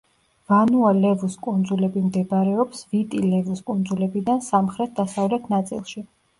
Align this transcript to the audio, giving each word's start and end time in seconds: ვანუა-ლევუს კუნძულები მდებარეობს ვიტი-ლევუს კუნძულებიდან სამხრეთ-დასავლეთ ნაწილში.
ვანუა-ლევუს 0.51 1.35
კუნძულები 1.47 2.03
მდებარეობს 2.07 2.83
ვიტი-ლევუს 2.95 3.63
კუნძულებიდან 3.71 4.45
სამხრეთ-დასავლეთ 4.51 5.51
ნაწილში. 5.57 6.09